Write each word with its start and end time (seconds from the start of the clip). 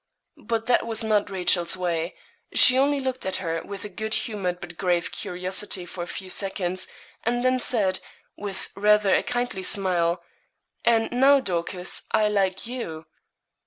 But 0.43 0.65
that 0.65 0.87
was 0.87 1.03
not 1.03 1.29
Rachel's 1.29 1.77
way; 1.77 2.15
she 2.55 2.75
only 2.75 2.99
looked 2.99 3.23
at 3.23 3.35
her 3.35 3.61
with 3.61 3.85
a 3.85 3.87
good 3.89 4.15
humoured 4.15 4.59
but 4.59 4.75
grave 4.75 5.11
curiosity 5.11 5.85
for 5.85 6.01
a 6.03 6.07
few 6.07 6.27
seconds, 6.27 6.87
and 7.23 7.45
then 7.45 7.59
said, 7.59 7.99
with 8.35 8.69
rather 8.75 9.13
a 9.13 9.21
kindly 9.21 9.61
smile 9.61 10.23
'And 10.83 11.11
now, 11.11 11.39
Dorcas, 11.39 12.07
I 12.13 12.29
like 12.29 12.65
you.' 12.65 13.05